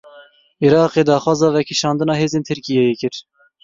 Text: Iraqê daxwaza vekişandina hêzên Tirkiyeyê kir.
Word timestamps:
Iraqê 0.65 1.01
daxwaza 1.07 1.47
vekişandina 1.55 2.13
hêzên 2.21 2.43
Tirkiyeyê 2.49 2.93
kir. 3.01 3.15